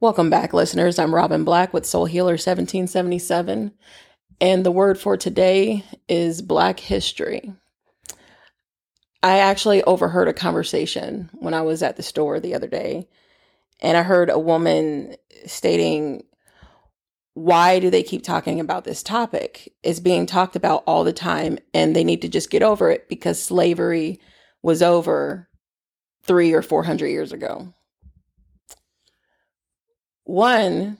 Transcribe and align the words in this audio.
Welcome 0.00 0.30
back, 0.30 0.54
listeners. 0.54 0.96
I'm 0.96 1.12
Robin 1.12 1.42
Black 1.42 1.74
with 1.74 1.84
Soul 1.84 2.04
Healer 2.04 2.34
1777, 2.34 3.72
and 4.40 4.64
the 4.64 4.70
word 4.70 4.96
for 4.96 5.16
today 5.16 5.84
is 6.08 6.40
Black 6.40 6.78
History. 6.78 7.52
I 9.24 9.38
actually 9.38 9.82
overheard 9.82 10.28
a 10.28 10.32
conversation 10.32 11.30
when 11.32 11.52
I 11.52 11.62
was 11.62 11.82
at 11.82 11.96
the 11.96 12.04
store 12.04 12.38
the 12.38 12.54
other 12.54 12.68
day, 12.68 13.08
and 13.80 13.96
I 13.96 14.04
heard 14.04 14.30
a 14.30 14.38
woman 14.38 15.16
stating, 15.46 16.22
Why 17.34 17.80
do 17.80 17.90
they 17.90 18.04
keep 18.04 18.22
talking 18.22 18.60
about 18.60 18.84
this 18.84 19.02
topic? 19.02 19.74
It's 19.82 19.98
being 19.98 20.26
talked 20.26 20.54
about 20.54 20.84
all 20.86 21.02
the 21.02 21.12
time, 21.12 21.58
and 21.74 21.96
they 21.96 22.04
need 22.04 22.22
to 22.22 22.28
just 22.28 22.50
get 22.50 22.62
over 22.62 22.88
it 22.88 23.08
because 23.08 23.42
slavery 23.42 24.20
was 24.62 24.80
over 24.80 25.48
three 26.22 26.52
or 26.52 26.62
four 26.62 26.84
hundred 26.84 27.08
years 27.08 27.32
ago 27.32 27.74
one, 30.28 30.98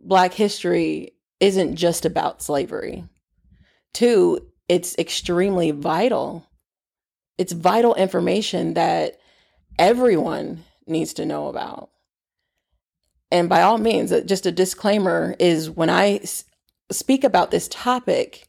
Black 0.00 0.32
history 0.32 1.10
isn't 1.40 1.74
just 1.74 2.04
about 2.04 2.42
slavery. 2.42 3.04
Two, 3.92 4.38
it's 4.68 4.96
extremely 4.98 5.72
vital. 5.72 6.46
It's 7.36 7.52
vital 7.52 7.96
information 7.96 8.74
that 8.74 9.18
everyone 9.78 10.64
needs 10.86 11.12
to 11.14 11.26
know 11.26 11.48
about. 11.48 11.90
And 13.32 13.48
by 13.48 13.62
all 13.62 13.78
means, 13.78 14.12
uh, 14.12 14.20
just 14.20 14.46
a 14.46 14.52
disclaimer 14.52 15.34
is 15.40 15.68
when 15.68 15.90
I 15.90 16.20
speak 16.92 17.24
about 17.24 17.50
this 17.50 17.66
topic, 17.66 18.48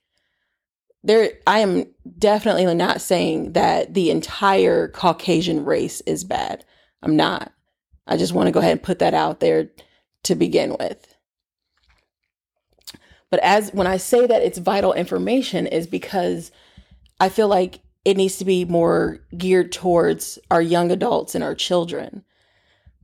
there 1.04 1.32
I 1.48 1.60
am 1.60 1.88
definitely 2.20 2.72
not 2.76 3.02
saying 3.02 3.54
that 3.54 3.96
the 3.96 4.12
entire 4.12 4.90
Caucasian 4.90 5.66
race 5.66 6.02
is 6.02 6.24
bad. 6.24 6.66
I'm 7.02 7.16
not. 7.16 7.52
I 8.06 8.16
just 8.16 8.34
want 8.34 8.46
to 8.46 8.52
go 8.52 8.60
ahead 8.60 8.74
and 8.74 8.84
put 8.84 9.00
that 9.00 9.16
out 9.16 9.40
there 9.40 9.72
to 10.30 10.36
begin 10.36 10.76
with. 10.80 11.16
But 13.30 13.42
as 13.42 13.74
when 13.74 13.88
I 13.88 13.98
say 13.98 14.26
that 14.26 14.42
it's 14.42 14.58
vital 14.58 14.94
information 14.94 15.68
is 15.68 15.86
because 15.86 16.52
I 17.20 17.30
feel 17.30 17.48
like 17.48 17.82
it 18.06 18.18
needs 18.18 18.38
to 18.38 18.46
be 18.46 18.66
more 18.66 19.20
geared 19.38 19.72
towards 19.72 20.40
our 20.50 20.62
young 20.62 20.92
adults 20.92 21.36
and 21.36 21.44
our 21.44 21.54
children 21.54 22.24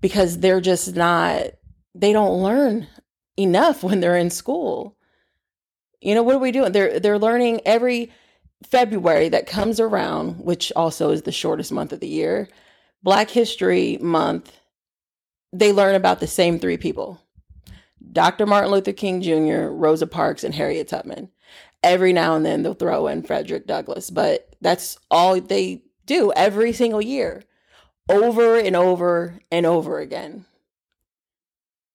because 0.01 0.39
they're 0.39 0.61
just 0.61 0.95
not 0.95 1.47
they 1.93 2.11
don't 2.13 2.41
learn 2.41 2.87
enough 3.37 3.83
when 3.83 3.99
they're 3.99 4.17
in 4.17 4.29
school. 4.29 4.97
You 6.01 6.15
know, 6.15 6.23
what 6.23 6.35
are 6.35 6.39
we 6.39 6.51
doing? 6.51 6.71
They're 6.71 6.99
they're 6.99 7.19
learning 7.19 7.61
every 7.65 8.11
February 8.63 9.29
that 9.29 9.47
comes 9.47 9.79
around, 9.79 10.39
which 10.39 10.71
also 10.75 11.11
is 11.11 11.23
the 11.23 11.31
shortest 11.31 11.71
month 11.71 11.91
of 11.91 11.99
the 11.99 12.07
year. 12.07 12.47
Black 13.03 13.29
History 13.29 13.97
Month 14.01 14.51
they 15.55 15.71
learn 15.71 15.95
about 15.95 16.19
the 16.19 16.27
same 16.27 16.59
three 16.59 16.77
people 16.77 17.21
Dr. 18.11 18.45
Martin 18.45 18.71
Luther 18.71 18.93
King 18.93 19.21
Jr., 19.21 19.67
Rosa 19.67 20.07
Parks, 20.07 20.43
and 20.43 20.53
Harriet 20.53 20.87
Tubman. 20.87 21.29
Every 21.83 22.13
now 22.13 22.35
and 22.35 22.45
then 22.45 22.63
they'll 22.63 22.73
throw 22.73 23.07
in 23.07 23.23
Frederick 23.23 23.67
Douglass, 23.67 24.09
but 24.09 24.55
that's 24.61 24.97
all 25.11 25.39
they 25.39 25.83
do 26.05 26.31
every 26.35 26.73
single 26.73 27.01
year, 27.01 27.43
over 28.09 28.57
and 28.57 28.75
over 28.75 29.39
and 29.51 29.65
over 29.65 29.99
again. 29.99 30.45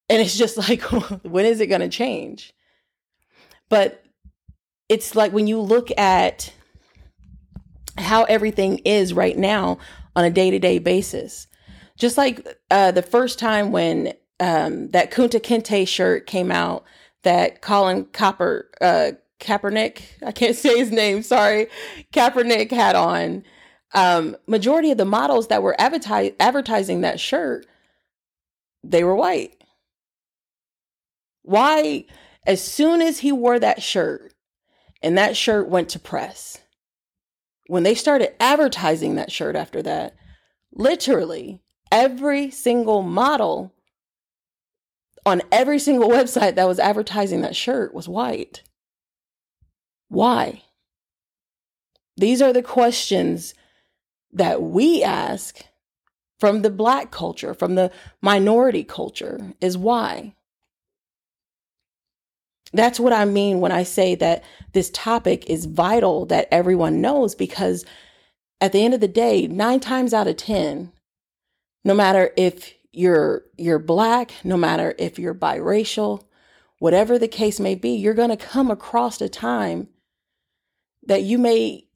And 0.09 0.21
it's 0.21 0.37
just 0.37 0.57
like, 0.69 0.83
when 1.23 1.45
is 1.45 1.61
it 1.61 1.69
going 1.69 1.81
to 1.81 1.89
change? 1.89 2.53
But 3.69 4.05
it's 4.89 5.15
like 5.15 5.33
when 5.33 5.47
you 5.47 5.61
look 5.61 5.97
at 5.97 6.53
how 7.97 8.25
everything 8.25 8.79
is 8.79 9.15
right 9.15 9.39
now 9.39 9.79
on 10.17 10.25
a 10.25 10.31
day 10.31 10.51
to 10.51 10.59
day 10.59 10.79
basis, 10.79 11.47
just 11.97 12.19
like 12.19 12.47
uh, 12.71 12.91
the 12.91 13.03
first 13.03 13.39
time 13.39 13.73
when 13.73 14.13
um, 14.41 14.89
that 14.89 15.13
Kunta 15.13 15.41
Kinte 15.41 15.87
shirt 15.87 16.27
came 16.27 16.51
out 16.51 16.85
that 17.23 17.61
Colin 17.61 18.07
Copper 18.07 18.71
uh, 18.81 19.13
Kaepernick, 19.39 20.03
I 20.25 20.33
can't 20.33 20.57
say 20.57 20.79
his 20.79 20.91
name, 20.91 21.23
sorry, 21.23 21.69
Kaepernick 22.13 22.71
had 22.71 22.97
on. 22.97 23.45
Um, 23.93 24.37
majority 24.47 24.93
of 24.93 24.99
the 24.99 25.05
models 25.05 25.49
that 25.49 25.63
were 25.63 25.77
advertising 25.79 27.01
that 27.01 27.19
shirt, 27.19 27.67
they 28.85 29.03
were 29.03 29.17
white. 29.17 29.63
Why? 31.43 32.05
As 32.47 32.63
soon 32.63 33.03
as 33.03 33.19
he 33.19 33.33
wore 33.33 33.59
that 33.59 33.83
shirt 33.83 34.33
and 35.03 35.19
that 35.19 35.37
shirt 35.37 35.69
went 35.69 35.89
to 35.91 35.99
press, 35.99 36.59
when 37.67 37.83
they 37.83 37.95
started 37.95 38.41
advertising 38.41 39.17
that 39.17 39.33
shirt 39.33 39.57
after 39.57 39.83
that, 39.83 40.15
literally 40.73 41.61
every 41.91 42.51
single 42.51 43.03
model 43.03 43.73
on 45.27 45.43
every 45.53 45.79
single 45.79 46.09
website 46.09 46.55
that 46.55 46.69
was 46.69 46.79
advertising 46.79 47.43
that 47.43 47.57
shirt 47.57 47.95
was 47.95 48.09
white. 48.09 48.63
Why? 50.09 50.63
These 52.17 52.43
are 52.43 52.53
the 52.53 52.63
questions 52.63 53.55
that 54.33 54.63
we 54.63 55.03
ask 55.03 55.65
from 56.39 56.63
the 56.63 56.71
black 56.71 57.11
culture, 57.11 57.55
from 57.55 57.75
the 57.75 57.91
minority 58.23 58.83
culture, 58.83 59.55
is 59.61 59.77
why. 59.77 60.35
That's 62.73 63.01
what 63.01 63.13
I 63.13 63.25
mean 63.25 63.61
when 63.61 63.73
I 63.73 63.83
say 63.83 64.15
that 64.17 64.45
this 64.73 64.91
topic 64.91 65.49
is 65.51 65.67
vital 65.67 66.27
that 66.27 66.49
everyone 66.51 67.01
knows 67.01 67.35
because 67.35 67.85
at 68.61 68.73
the 68.73 68.85
end 68.85 68.95
of 68.95 69.01
the 69.01 69.09
day, 69.09 69.47
nine 69.47 69.81
times 69.81 70.15
out 70.15 70.29
of 70.29 70.37
10, 70.37 70.93
no 71.85 71.95
matter 71.95 72.31
if 72.37 72.75
you're 72.93 73.45
you're 73.57 73.79
black, 73.79 74.33
no 74.45 74.57
matter 74.57 74.95
if 74.99 75.19
you're 75.19 75.35
biracial, 75.35 76.25
whatever 76.79 77.19
the 77.19 77.29
case 77.29 77.61
may 77.61 77.75
be, 77.75 77.91
you're 77.91 78.15
going 78.15 78.31
to 78.31 78.37
come 78.37 78.71
across 78.71 79.21
a 79.21 79.29
time 79.29 79.89
that 81.07 81.23
you 81.23 81.39
may 81.39 81.87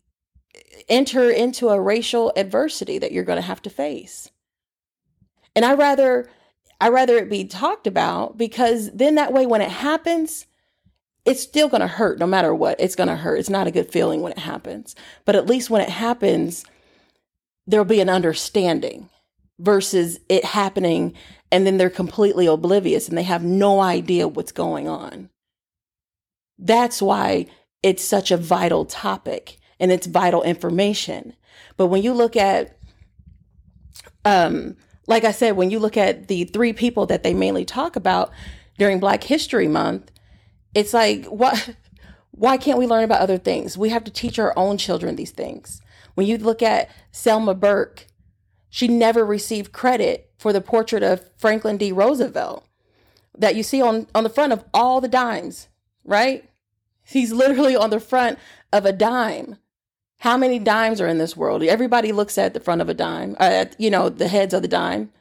enter 0.89 1.31
into 1.31 1.69
a 1.69 1.81
racial 1.81 2.33
adversity 2.37 2.99
that 2.99 3.13
you're 3.13 3.25
going 3.25 3.41
to 3.41 3.43
have 3.43 3.63
to 3.63 3.71
face. 3.71 4.31
And 5.57 5.65
I 5.65 5.75
rather 5.75 6.29
I 6.81 6.89
rather 6.89 7.17
it 7.17 7.31
be 7.31 7.45
talked 7.45 7.87
about 7.87 8.37
because 8.37 8.91
then 8.93 9.15
that 9.17 9.33
way 9.33 9.47
when 9.47 9.63
it 9.63 9.71
happens, 9.71 10.47
it's 11.25 11.43
still 11.43 11.69
going 11.69 11.81
to 11.81 11.87
hurt 11.87 12.19
no 12.19 12.27
matter 12.27 12.55
what. 12.55 12.81
It's 12.81 12.97
going 12.97 13.09
to 13.09 13.17
hurt. 13.17 13.39
It's 13.39 13.51
not 13.51 13.67
a 13.67 13.73
good 13.73 13.91
feeling 13.91 14.21
when 14.21 14.33
it 14.33 14.39
happens. 14.39 14.95
But 15.25 15.37
at 15.37 15.47
least 15.47 15.71
when 15.71 15.81
it 15.81 15.89
happens, 15.89 16.65
there'll 17.67 17.85
be 17.85 18.01
an 18.01 18.11
understanding 18.11 19.09
versus 19.59 20.19
it 20.29 20.45
happening 20.45 21.15
and 21.51 21.67
then 21.67 21.77
they're 21.77 21.91
completely 21.91 22.47
oblivious 22.47 23.09
and 23.09 23.17
they 23.17 23.23
have 23.23 23.45
no 23.45 23.81
idea 23.81 24.27
what's 24.27 24.53
going 24.53 24.89
on. 24.89 25.31
That's 26.59 27.01
why 27.01 27.47
it's 27.83 28.03
such 28.03 28.31
a 28.31 28.37
vital 28.37 28.85
topic 28.85 29.59
and 29.79 29.93
it's 29.93 30.07
vital 30.07 30.43
information. 30.43 31.35
But 31.77 31.87
when 31.87 32.03
you 32.03 32.13
look 32.13 32.37
at, 32.37 32.79
um, 34.25 34.77
like 35.07 35.25
I 35.25 35.33
said, 35.33 35.57
when 35.57 35.71
you 35.71 35.79
look 35.79 35.97
at 35.97 36.29
the 36.29 36.45
three 36.45 36.73
people 36.73 37.07
that 37.07 37.23
they 37.23 37.35
mainly 37.35 37.65
talk 37.65 37.97
about 37.97 38.31
during 38.79 38.99
Black 38.99 39.23
History 39.23 39.69
Month, 39.69 40.11
it's 40.75 40.95
like, 40.95 41.27
what? 41.31 41.77
Why 42.33 42.57
can't 42.57 42.79
we 42.79 42.89
learn 42.89 43.05
about 43.05 43.21
other 43.21 43.39
things? 43.39 43.79
We 43.79 43.91
have 43.91 44.03
to 44.05 44.11
teach 44.11 44.41
our 44.41 44.53
own 44.57 44.77
children 44.77 45.15
these 45.15 45.31
things. 45.31 45.81
When 46.15 46.27
you 46.27 46.37
look 46.37 46.63
at 46.63 46.91
Selma 47.13 47.55
Burke, 47.55 48.09
she 48.75 48.89
never 48.89 49.25
received 49.25 49.71
credit 49.71 50.33
for 50.37 50.53
the 50.53 50.61
portrait 50.61 51.05
of 51.05 51.31
Franklin 51.37 51.77
D. 51.77 51.93
Roosevelt 51.93 52.67
that 53.39 53.55
you 53.55 53.63
see 53.63 53.81
on, 53.81 54.09
on 54.17 54.25
the 54.25 54.29
front 54.29 54.53
of 54.53 54.65
all 54.75 55.01
the 55.01 55.07
dimes, 55.07 55.69
right? 56.05 56.51
He's 57.05 57.33
literally 57.33 57.77
on 57.77 57.91
the 57.91 58.01
front 58.01 58.37
of 58.73 58.85
a 58.85 58.91
dime. 58.91 59.59
How 60.19 60.37
many 60.37 60.59
dimes 60.59 61.01
are 61.01 61.07
in 61.07 61.19
this 61.19 61.37
world? 61.37 61.63
Everybody 61.63 62.11
looks 62.11 62.37
at 62.37 62.53
the 62.53 62.59
front 62.59 62.81
of 62.81 62.89
a 62.89 62.95
dime, 62.95 63.37
uh, 63.39 63.45
at, 63.45 63.81
you 63.81 63.91
know, 63.91 64.09
the 64.09 64.27
heads 64.27 64.53
of 64.53 64.63
the 64.63 64.67
dime. 64.67 65.13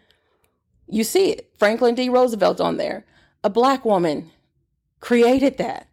You 0.87 1.03
see 1.03 1.29
it. 1.29 1.51
Franklin 1.59 1.93
D. 1.93 2.09
Roosevelt's 2.09 2.59
on 2.59 2.77
there. 2.77 3.05
A 3.43 3.51
black 3.51 3.85
woman 3.85 4.31
created 4.99 5.59
that. 5.59 5.87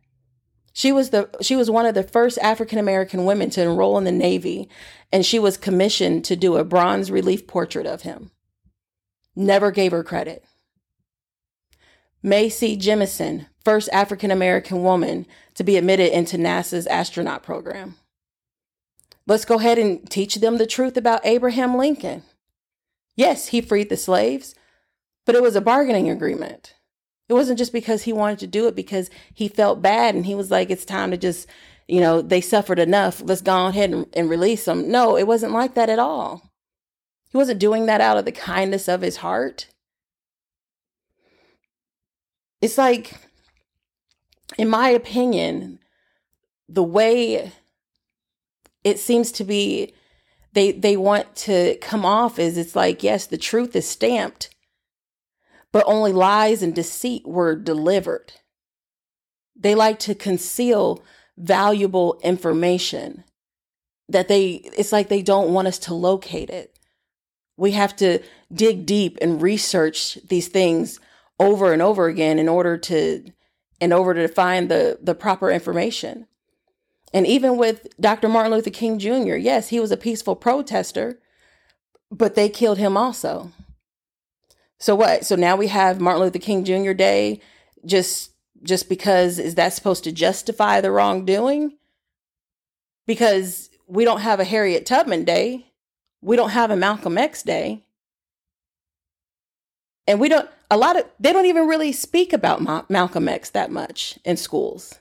She 0.72 0.92
was 0.92 1.10
the 1.10 1.28
she 1.40 1.56
was 1.56 1.70
one 1.70 1.86
of 1.86 1.94
the 1.94 2.02
first 2.02 2.38
African 2.38 2.78
American 2.78 3.24
women 3.24 3.50
to 3.50 3.62
enroll 3.62 3.98
in 3.98 4.04
the 4.04 4.12
Navy, 4.12 4.68
and 5.12 5.26
she 5.26 5.38
was 5.38 5.56
commissioned 5.56 6.24
to 6.26 6.36
do 6.36 6.56
a 6.56 6.64
bronze 6.64 7.10
relief 7.10 7.46
portrait 7.46 7.86
of 7.86 8.02
him. 8.02 8.30
Never 9.34 9.70
gave 9.70 9.92
her 9.92 10.04
credit. 10.04 10.44
Mae 12.22 12.48
C. 12.48 12.76
Jemison, 12.76 13.46
first 13.64 13.88
African 13.92 14.30
American 14.30 14.82
woman 14.82 15.26
to 15.54 15.64
be 15.64 15.76
admitted 15.76 16.12
into 16.12 16.36
NASA's 16.36 16.86
astronaut 16.86 17.42
program. 17.42 17.96
Let's 19.26 19.44
go 19.44 19.56
ahead 19.56 19.78
and 19.78 20.08
teach 20.10 20.36
them 20.36 20.58
the 20.58 20.66
truth 20.66 20.96
about 20.96 21.24
Abraham 21.24 21.76
Lincoln. 21.76 22.22
Yes, 23.16 23.48
he 23.48 23.60
freed 23.60 23.88
the 23.88 23.96
slaves, 23.96 24.54
but 25.24 25.34
it 25.34 25.42
was 25.42 25.56
a 25.56 25.60
bargaining 25.60 26.10
agreement. 26.10 26.74
It 27.30 27.34
wasn't 27.34 27.58
just 27.58 27.72
because 27.72 28.02
he 28.02 28.12
wanted 28.12 28.40
to 28.40 28.48
do 28.48 28.66
it 28.66 28.74
because 28.74 29.08
he 29.32 29.46
felt 29.46 29.80
bad 29.80 30.16
and 30.16 30.26
he 30.26 30.34
was 30.34 30.50
like, 30.50 30.68
it's 30.68 30.84
time 30.84 31.12
to 31.12 31.16
just, 31.16 31.46
you 31.86 32.00
know, 32.00 32.20
they 32.20 32.40
suffered 32.40 32.80
enough. 32.80 33.22
Let's 33.24 33.40
go 33.40 33.66
ahead 33.66 33.92
and, 33.92 34.06
and 34.14 34.28
release 34.28 34.64
them. 34.64 34.90
No, 34.90 35.16
it 35.16 35.28
wasn't 35.28 35.52
like 35.52 35.74
that 35.74 35.88
at 35.88 36.00
all. 36.00 36.50
He 37.30 37.38
wasn't 37.38 37.60
doing 37.60 37.86
that 37.86 38.00
out 38.00 38.16
of 38.16 38.24
the 38.24 38.32
kindness 38.32 38.88
of 38.88 39.02
his 39.02 39.18
heart. 39.18 39.68
it's 42.60 42.76
like, 42.76 43.14
in 44.58 44.68
my 44.68 44.88
opinion, 44.88 45.78
the 46.68 46.82
way 46.82 47.52
it 48.82 48.98
seems 48.98 49.30
to 49.32 49.44
be 49.44 49.94
they 50.52 50.72
they 50.72 50.96
want 50.96 51.36
to 51.36 51.76
come 51.76 52.04
off 52.04 52.40
is 52.40 52.58
it's 52.58 52.74
like 52.74 53.04
yes 53.04 53.26
the 53.26 53.38
truth 53.38 53.76
is 53.76 53.88
stamped 53.88 54.50
but 55.72 55.84
only 55.86 56.12
lies 56.12 56.62
and 56.62 56.74
deceit 56.74 57.26
were 57.26 57.54
delivered 57.56 58.32
they 59.58 59.74
like 59.74 59.98
to 59.98 60.14
conceal 60.14 61.02
valuable 61.36 62.18
information 62.22 63.24
that 64.08 64.28
they 64.28 64.52
it's 64.76 64.92
like 64.92 65.08
they 65.08 65.22
don't 65.22 65.52
want 65.52 65.68
us 65.68 65.78
to 65.78 65.94
locate 65.94 66.50
it 66.50 66.78
we 67.56 67.72
have 67.72 67.94
to 67.94 68.18
dig 68.52 68.86
deep 68.86 69.18
and 69.20 69.42
research 69.42 70.18
these 70.28 70.48
things 70.48 70.98
over 71.38 71.72
and 71.72 71.82
over 71.82 72.06
again 72.06 72.38
in 72.38 72.48
order 72.48 72.76
to 72.76 73.24
in 73.80 73.92
order 73.92 74.26
to 74.26 74.32
find 74.32 74.70
the 74.70 74.98
the 75.02 75.14
proper 75.14 75.50
information 75.50 76.26
and 77.12 77.26
even 77.26 77.56
with 77.56 77.88
Dr. 78.00 78.28
Martin 78.28 78.52
Luther 78.52 78.70
King 78.70 78.98
Jr., 78.98 79.34
yes, 79.34 79.68
he 79.68 79.80
was 79.80 79.90
a 79.90 79.96
peaceful 79.96 80.36
protester, 80.36 81.18
but 82.10 82.34
they 82.34 82.48
killed 82.48 82.78
him 82.78 82.96
also. 82.96 83.52
So 84.80 84.94
what? 84.94 85.24
So 85.24 85.36
now 85.36 85.56
we 85.56 85.68
have 85.68 86.00
Martin 86.00 86.22
Luther 86.22 86.38
King 86.38 86.64
Jr. 86.64 86.92
Day 86.92 87.40
just 87.84 88.32
just 88.62 88.88
because 88.88 89.38
is 89.38 89.54
that 89.54 89.72
supposed 89.72 90.04
to 90.04 90.12
justify 90.12 90.80
the 90.80 90.90
wrongdoing? 90.90 91.76
Because 93.06 93.70
we 93.86 94.04
don't 94.04 94.20
have 94.20 94.40
a 94.40 94.44
Harriet 94.44 94.86
Tubman 94.86 95.24
Day. 95.24 95.66
We 96.22 96.36
don't 96.36 96.50
have 96.50 96.70
a 96.70 96.76
Malcolm 96.76 97.16
X 97.18 97.42
Day. 97.42 97.84
And 100.06 100.18
we 100.18 100.28
don't 100.28 100.48
a 100.70 100.76
lot 100.76 100.98
of 100.98 101.04
they 101.20 101.32
don't 101.32 101.46
even 101.46 101.68
really 101.68 101.92
speak 101.92 102.32
about 102.32 102.60
Ma- 102.60 102.84
Malcolm 102.88 103.28
X 103.28 103.50
that 103.50 103.70
much 103.70 104.18
in 104.24 104.36
schools 104.36 104.98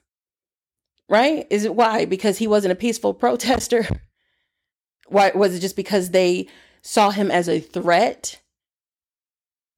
right? 1.10 1.48
Is 1.50 1.66
it 1.66 1.76
why? 1.76 2.06
Because 2.06 2.38
he 2.38 2.48
wasn't 2.48 2.72
a 2.72 2.76
peaceful 2.76 3.14
protester? 3.14 3.86
Why 5.08 5.32
was 5.34 5.56
it 5.56 5.60
just 5.60 5.76
because 5.76 6.12
they 6.12 6.48
saw 6.84 7.10
him 7.10 7.32
as 7.32 7.50
a 7.50 7.60
threat? 7.60 8.40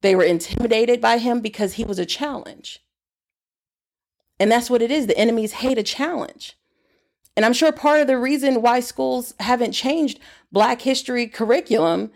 They 0.02 0.14
were 0.14 0.24
intimidated 0.24 1.00
by 1.00 1.18
him 1.18 1.40
because 1.40 1.74
he 1.74 1.84
was 1.84 1.98
a 1.98 2.06
challenge. 2.06 2.80
And 4.38 4.50
that's 4.50 4.68
what 4.68 4.82
it 4.82 4.90
is. 4.90 5.06
The 5.06 5.16
enemies 5.16 5.52
hate 5.52 5.78
a 5.78 5.82
challenge. 5.82 6.58
And 7.36 7.46
I'm 7.46 7.52
sure 7.52 7.72
part 7.72 8.00
of 8.00 8.08
the 8.08 8.18
reason 8.18 8.60
why 8.60 8.80
schools 8.80 9.34
haven't 9.40 9.72
changed 9.72 10.18
Black 10.50 10.82
history 10.82 11.26
curriculum 11.26 12.10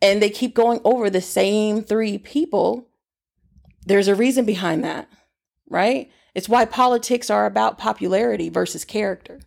and 0.00 0.22
they 0.22 0.30
keep 0.30 0.54
going 0.54 0.80
over 0.84 1.10
the 1.10 1.20
same 1.20 1.82
three 1.82 2.16
people, 2.18 2.88
there's 3.84 4.08
a 4.08 4.14
reason 4.14 4.44
behind 4.44 4.84
that, 4.84 5.08
right? 5.68 6.10
It's 6.34 6.48
why 6.48 6.64
politics 6.64 7.30
are 7.30 7.46
about 7.46 7.78
popularity 7.78 8.48
versus 8.48 8.84
character. 8.84 9.40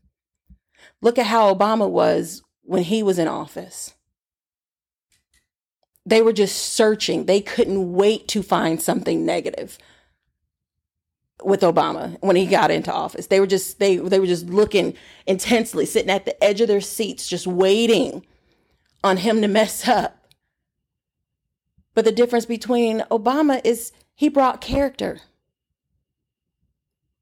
Look 1.02 1.18
at 1.18 1.28
how 1.28 1.54
Obama 1.54 1.90
was 1.90 2.44
when 2.64 2.84
he 2.84 3.02
was 3.02 3.18
in 3.18 3.28
office. 3.28 3.94
They 6.12 6.22
were 6.22 6.34
just 6.34 6.74
searching. 6.74 7.24
They 7.24 7.40
couldn't 7.40 7.94
wait 7.94 8.28
to 8.28 8.44
find 8.44 8.82
something 8.82 9.26
negative 9.26 9.78
with 11.42 11.62
Obama 11.62 12.18
when 12.20 12.36
he 12.36 12.48
got 12.48 12.70
into 12.70 12.92
office. 12.92 13.28
They 13.28 13.40
were 13.40 13.48
just 13.48 13.80
they 13.80 13.96
they 13.96 14.20
were 14.20 14.26
just 14.26 14.48
looking 14.48 14.96
intensely, 15.26 15.86
sitting 15.86 16.10
at 16.10 16.26
the 16.26 16.44
edge 16.44 16.60
of 16.60 16.68
their 16.68 16.82
seats, 16.82 17.30
just 17.30 17.48
waiting 17.48 18.26
on 19.06 19.16
him 19.16 19.40
to 19.42 19.48
mess 19.48 19.88
up. 19.88 20.28
But 21.94 22.04
the 22.04 22.12
difference 22.12 22.46
between 22.46 23.06
Obama 23.10 23.62
is 23.64 23.94
he 24.14 24.28
brought 24.28 24.60
character. 24.60 25.22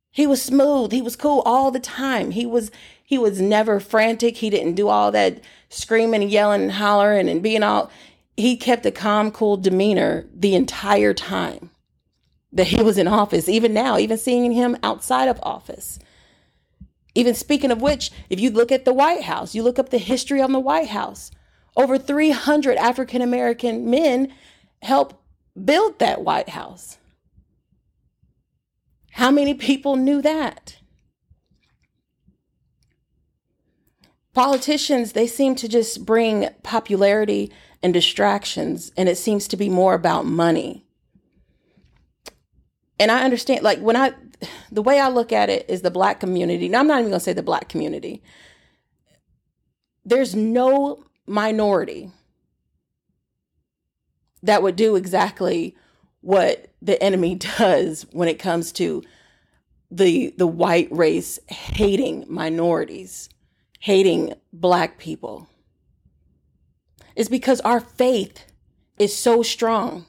He 0.10 0.26
was 0.26 0.42
smooth. 0.42 0.92
He 0.92 1.04
was 1.04 1.16
cool 1.16 1.44
all 1.46 1.70
the 1.70 1.80
time. 1.80 2.32
He 2.32 2.48
was 2.48 2.72
he 3.04 3.20
was 3.20 3.40
never 3.40 3.80
frantic. 3.80 4.38
He 4.38 4.50
didn't 4.50 4.74
do 4.74 4.88
all 4.88 5.12
that 5.12 5.44
screaming 5.70 6.24
and 6.24 6.32
yelling 6.32 6.64
and 6.64 6.72
hollering 6.72 7.30
and 7.30 7.44
being 7.44 7.62
all 7.62 7.92
he 8.40 8.56
kept 8.56 8.86
a 8.86 8.92
calm, 8.92 9.32
cool 9.32 9.58
demeanor 9.58 10.26
the 10.34 10.56
entire 10.56 11.14
time 11.14 11.72
that 12.54 12.68
he 12.68 12.82
was 12.82 12.98
in 12.98 13.08
office. 13.08 13.50
Even 13.50 13.74
now, 13.74 13.98
even 13.98 14.18
seeing 14.18 14.54
him 14.54 14.78
outside 14.82 15.28
of 15.28 15.40
office. 15.44 16.00
Even 17.16 17.36
speaking 17.36 17.70
of 17.70 17.82
which, 17.82 18.12
if 18.30 18.40
you 18.40 18.50
look 18.50 18.72
at 18.72 18.86
the 18.86 18.94
White 18.94 19.24
House, 19.24 19.54
you 19.54 19.62
look 19.62 19.78
up 19.78 19.90
the 19.90 19.98
history 19.98 20.42
on 20.42 20.54
the 20.54 20.60
White 20.60 20.88
House. 20.88 21.32
Over 21.76 21.98
300 21.98 22.78
African 22.78 23.22
American 23.22 23.90
men 23.90 24.34
helped 24.82 25.18
build 25.66 26.00
that 26.00 26.22
White 26.22 26.50
House. 26.50 26.98
How 29.12 29.32
many 29.32 29.54
people 29.54 29.98
knew 29.98 30.22
that? 30.22 30.78
Politicians, 34.34 35.12
they 35.12 35.28
seem 35.28 35.56
to 35.56 35.68
just 35.68 36.06
bring 36.06 36.48
popularity 36.64 37.52
and 37.82 37.94
distractions, 37.94 38.92
and 38.98 39.08
it 39.08 39.18
seems 39.18 39.48
to 39.48 39.58
be 39.58 39.70
more 39.70 39.94
about 39.94 40.26
money. 40.26 40.86
And 43.00 43.12
I 43.12 43.24
understand, 43.24 43.64
like, 43.64 43.80
when 43.80 43.96
I, 43.96 44.14
the 44.72 44.82
way 44.82 45.00
I 45.00 45.10
look 45.10 45.32
at 45.32 45.50
it 45.50 45.70
is 45.70 45.82
the 45.82 45.92
black 45.92 46.20
community. 46.20 46.68
Now, 46.68 46.80
I'm 46.80 46.88
not 46.88 47.00
even 47.00 47.12
to 47.12 47.20
say 47.20 47.34
the 47.34 47.42
black 47.42 47.70
community. 47.70 48.22
There's 50.04 50.36
no 50.36 51.06
minority 51.26 52.12
that 54.44 54.64
would 54.64 54.76
do 54.76 54.96
exactly 54.96 55.76
what 56.22 56.68
the 56.82 57.02
enemy 57.02 57.36
does 57.58 58.06
when 58.12 58.28
it 58.28 58.40
comes 58.40 58.72
to 58.74 59.04
the 59.92 60.34
the 60.38 60.48
white 60.48 60.88
race 60.92 61.40
hating 61.48 62.26
minorities, 62.30 63.30
hating 63.80 64.34
black 64.54 65.00
people. 65.00 65.48
It's 67.20 67.28
because 67.28 67.60
our 67.62 67.82
faith 67.82 68.46
is 68.98 69.14
so 69.14 69.44
strong. 69.44 70.06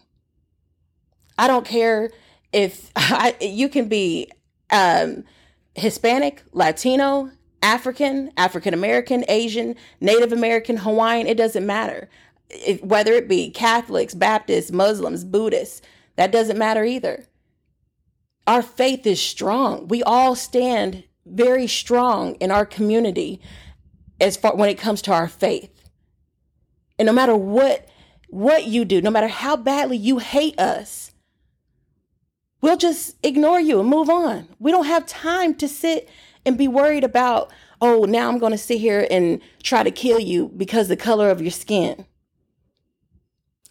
I 1.36 1.48
don't 1.48 1.66
care 1.66 2.12
if 2.52 2.92
I, 2.96 3.34
you 3.40 3.68
can 3.68 3.88
be 3.88 4.30
um, 4.70 5.24
Hispanic, 5.74 6.44
Latino, 6.52 7.32
African, 7.62 8.30
African 8.36 8.74
American, 8.74 9.24
Asian, 9.26 9.74
Native 10.00 10.32
American, 10.32 10.76
Hawaiian, 10.76 11.26
it 11.26 11.36
doesn't 11.36 11.66
matter. 11.66 12.08
If, 12.48 12.80
whether 12.84 13.12
it 13.14 13.26
be 13.26 13.50
Catholics, 13.50 14.14
Baptists, 14.14 14.70
Muslims, 14.70 15.24
Buddhists, 15.24 15.82
that 16.14 16.30
doesn't 16.30 16.58
matter 16.58 16.84
either. 16.84 17.26
Our 18.46 18.62
faith 18.62 19.04
is 19.04 19.20
strong. 19.20 19.88
We 19.88 20.04
all 20.04 20.36
stand 20.36 21.02
very 21.26 21.66
strong 21.66 22.36
in 22.36 22.52
our 22.52 22.64
community 22.64 23.40
as 24.20 24.36
far 24.36 24.54
when 24.54 24.68
it 24.68 24.78
comes 24.78 25.02
to 25.02 25.12
our 25.12 25.26
faith. 25.26 25.89
And 27.00 27.06
no 27.06 27.14
matter 27.14 27.34
what 27.34 27.88
what 28.28 28.66
you 28.66 28.84
do, 28.84 29.00
no 29.00 29.10
matter 29.10 29.26
how 29.26 29.56
badly 29.56 29.96
you 29.96 30.18
hate 30.18 30.60
us, 30.60 31.12
we'll 32.60 32.76
just 32.76 33.16
ignore 33.22 33.58
you 33.58 33.80
and 33.80 33.88
move 33.88 34.10
on. 34.10 34.48
We 34.58 34.70
don't 34.70 34.84
have 34.84 35.06
time 35.06 35.54
to 35.54 35.66
sit 35.66 36.10
and 36.44 36.58
be 36.58 36.68
worried 36.68 37.02
about, 37.02 37.50
oh, 37.80 38.04
now 38.04 38.28
I'm 38.28 38.38
going 38.38 38.52
to 38.52 38.58
sit 38.58 38.80
here 38.80 39.08
and 39.10 39.40
try 39.62 39.82
to 39.82 39.90
kill 39.90 40.20
you 40.20 40.52
because 40.54 40.88
the 40.88 40.96
color 40.96 41.30
of 41.30 41.40
your 41.40 41.50
skin. 41.50 42.04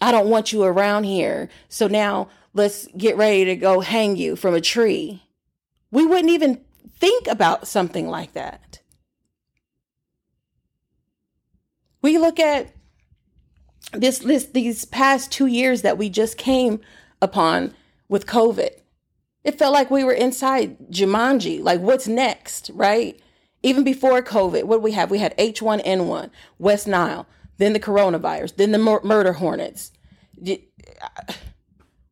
I 0.00 0.10
don't 0.10 0.28
want 0.28 0.52
you 0.52 0.64
around 0.64 1.04
here. 1.04 1.48
So 1.68 1.86
now 1.86 2.28
let's 2.52 2.88
get 2.96 3.16
ready 3.16 3.44
to 3.44 3.54
go 3.54 3.78
hang 3.78 4.16
you 4.16 4.34
from 4.34 4.54
a 4.54 4.60
tree. 4.60 5.22
We 5.92 6.04
wouldn't 6.04 6.32
even 6.32 6.64
think 6.98 7.28
about 7.28 7.68
something 7.68 8.08
like 8.08 8.32
that. 8.32 8.80
We 12.02 12.18
look 12.18 12.40
at 12.40 12.74
this, 13.92 14.20
this 14.20 14.46
these 14.46 14.84
past 14.84 15.32
two 15.32 15.46
years 15.46 15.82
that 15.82 15.98
we 15.98 16.08
just 16.08 16.38
came 16.38 16.80
upon 17.20 17.74
with 18.08 18.26
COVID. 18.26 18.70
It 19.42 19.58
felt 19.58 19.72
like 19.72 19.90
we 19.90 20.04
were 20.04 20.12
inside 20.12 20.76
Jumanji. 20.90 21.62
Like, 21.62 21.80
what's 21.80 22.06
next, 22.06 22.70
right? 22.74 23.18
Even 23.62 23.84
before 23.84 24.22
COVID, 24.22 24.64
what 24.64 24.82
we 24.82 24.92
have? 24.92 25.10
We 25.10 25.18
had 25.18 25.36
H1N1, 25.36 26.30
West 26.58 26.86
Nile, 26.86 27.26
then 27.58 27.72
the 27.72 27.80
coronavirus, 27.80 28.56
then 28.56 28.72
the 28.72 28.78
mur- 28.78 29.02
murder 29.02 29.34
hornets. 29.34 29.92
Uh, 30.40 31.32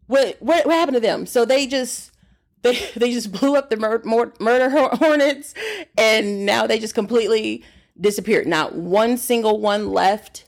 what, 0.06 0.36
what 0.40 0.66
what 0.66 0.74
happened 0.74 0.96
to 0.96 1.00
them? 1.00 1.26
So 1.26 1.44
they 1.44 1.66
just 1.66 2.12
they 2.62 2.78
they 2.96 3.12
just 3.12 3.32
blew 3.32 3.56
up 3.56 3.70
the 3.70 3.76
mur- 3.76 4.02
mur- 4.04 4.34
murder 4.40 4.70
hornets, 4.96 5.54
and 5.96 6.44
now 6.44 6.66
they 6.66 6.78
just 6.78 6.94
completely 6.94 7.62
disappeared. 8.00 8.46
Not 8.46 8.74
one 8.74 9.16
single 9.16 9.60
one 9.60 9.90
left. 9.90 10.47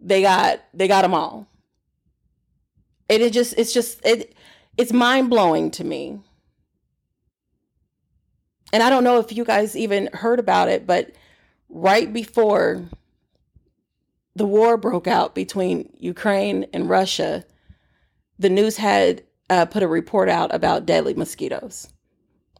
They 0.00 0.22
got 0.22 0.60
they 0.74 0.88
got 0.88 1.02
them 1.02 1.14
all. 1.14 1.46
And 3.08 3.22
it 3.22 3.32
just 3.32 3.54
it's 3.56 3.72
just 3.72 4.04
it 4.04 4.34
it's 4.76 4.92
mind 4.92 5.30
blowing 5.30 5.70
to 5.72 5.84
me. 5.84 6.20
And 8.72 8.82
I 8.82 8.90
don't 8.90 9.04
know 9.04 9.18
if 9.18 9.32
you 9.32 9.44
guys 9.44 9.76
even 9.76 10.10
heard 10.12 10.38
about 10.38 10.68
it, 10.68 10.86
but 10.86 11.12
right 11.68 12.12
before 12.12 12.84
the 14.36 14.46
war 14.46 14.76
broke 14.76 15.06
out 15.06 15.34
between 15.34 15.92
Ukraine 15.98 16.66
and 16.72 16.88
Russia, 16.88 17.44
the 18.38 18.50
news 18.50 18.76
had 18.76 19.24
uh, 19.50 19.64
put 19.66 19.82
a 19.82 19.88
report 19.88 20.28
out 20.28 20.54
about 20.54 20.86
deadly 20.86 21.14
mosquitoes. 21.14 21.88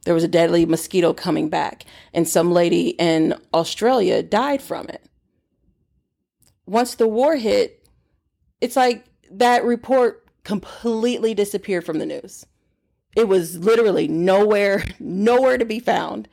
There 0.04 0.14
was 0.14 0.24
a 0.24 0.28
deadly 0.28 0.64
mosquito 0.64 1.12
coming 1.12 1.48
back, 1.48 1.84
and 2.14 2.26
some 2.26 2.50
lady 2.50 2.90
in 2.90 3.34
Australia 3.52 4.22
died 4.22 4.62
from 4.62 4.88
it. 4.88 5.02
Once 6.68 6.96
the 6.96 7.08
war 7.08 7.36
hit, 7.36 7.82
it's 8.60 8.76
like 8.76 9.06
that 9.30 9.64
report 9.64 10.26
completely 10.44 11.32
disappeared 11.32 11.84
from 11.84 11.98
the 11.98 12.04
news. 12.04 12.44
It 13.16 13.26
was 13.26 13.58
literally 13.58 14.06
nowhere, 14.06 14.84
nowhere 15.00 15.56
to 15.56 15.64
be 15.64 15.80
found. 15.80 16.28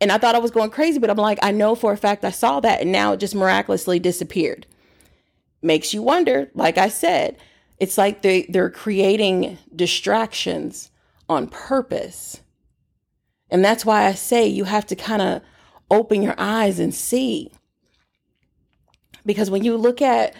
And 0.00 0.10
I 0.10 0.18
thought 0.18 0.34
I 0.34 0.40
was 0.40 0.50
going 0.50 0.70
crazy, 0.70 0.98
but 0.98 1.08
I'm 1.08 1.16
like, 1.16 1.38
I 1.40 1.52
know 1.52 1.76
for 1.76 1.92
a 1.92 1.96
fact 1.96 2.24
I 2.24 2.32
saw 2.32 2.58
that, 2.60 2.80
and 2.80 2.90
now 2.90 3.12
it 3.12 3.20
just 3.20 3.34
miraculously 3.34 4.00
disappeared. 4.00 4.66
Makes 5.62 5.94
you 5.94 6.02
wonder, 6.02 6.50
like 6.52 6.78
I 6.78 6.88
said, 6.88 7.38
it's 7.78 7.96
like 7.96 8.22
they, 8.22 8.42
they're 8.48 8.70
creating 8.70 9.56
distractions 9.74 10.90
on 11.28 11.46
purpose. 11.46 12.40
And 13.50 13.64
that's 13.64 13.86
why 13.86 14.06
I 14.06 14.14
say 14.14 14.46
you 14.48 14.64
have 14.64 14.86
to 14.86 14.96
kind 14.96 15.22
of 15.22 15.42
open 15.90 16.22
your 16.22 16.34
eyes 16.36 16.80
and 16.80 16.92
see. 16.92 17.52
Because 19.26 19.50
when 19.50 19.64
you 19.64 19.76
look 19.76 20.00
at 20.00 20.34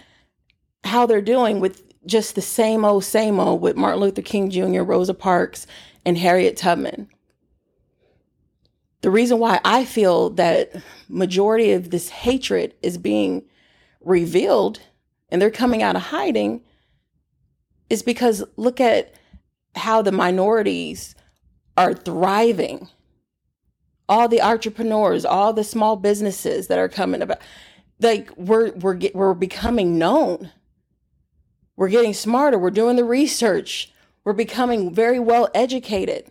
how 0.84 1.04
they're 1.04 1.20
doing 1.20 1.60
with 1.60 1.82
just 2.06 2.36
the 2.36 2.42
same 2.42 2.84
old, 2.84 3.04
same 3.04 3.40
old 3.40 3.60
with 3.60 3.76
Martin 3.76 4.00
Luther 4.00 4.22
King 4.22 4.48
Jr., 4.48 4.82
Rosa 4.82 5.12
Parks, 5.12 5.66
and 6.04 6.16
Harriet 6.16 6.56
Tubman. 6.56 7.08
The 9.02 9.10
reason 9.10 9.38
why 9.38 9.60
I 9.64 9.84
feel 9.84 10.30
that 10.30 10.72
majority 11.08 11.72
of 11.72 11.90
this 11.90 12.08
hatred 12.08 12.74
is 12.82 12.96
being 12.96 13.44
revealed 14.00 14.80
and 15.28 15.42
they're 15.42 15.50
coming 15.50 15.82
out 15.82 15.96
of 15.96 16.02
hiding 16.02 16.62
is 17.90 18.02
because 18.02 18.44
look 18.56 18.80
at 18.80 19.14
how 19.74 20.02
the 20.02 20.12
minorities 20.12 21.14
are 21.76 21.94
thriving. 21.94 22.88
All 24.08 24.28
the 24.28 24.40
entrepreneurs, 24.40 25.24
all 25.24 25.52
the 25.52 25.64
small 25.64 25.96
businesses 25.96 26.68
that 26.68 26.78
are 26.78 26.88
coming 26.88 27.22
about, 27.22 27.38
like 28.00 28.30
we're 28.36 28.72
we're 28.72 28.98
we're 29.14 29.34
becoming 29.34 29.98
known. 29.98 30.50
We're 31.76 31.88
getting 31.88 32.14
smarter. 32.14 32.58
We're 32.58 32.70
doing 32.70 32.96
the 32.96 33.04
research. 33.04 33.92
We're 34.24 34.32
becoming 34.32 34.94
very 34.94 35.18
well 35.18 35.48
educated. 35.54 36.30